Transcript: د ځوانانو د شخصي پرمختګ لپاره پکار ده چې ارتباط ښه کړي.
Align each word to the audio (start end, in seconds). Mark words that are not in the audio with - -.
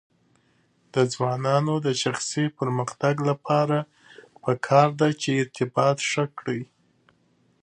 د 0.93 0.95
ځوانانو 1.13 1.73
د 1.85 1.87
شخصي 2.03 2.45
پرمختګ 2.59 3.15
لپاره 3.29 3.77
پکار 4.43 4.89
ده 4.99 5.09
چې 5.21 5.29
ارتباط 5.41 5.97
ښه 6.09 6.25
کړي. 6.39 6.61